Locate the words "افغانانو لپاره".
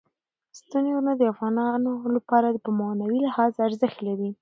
1.33-2.47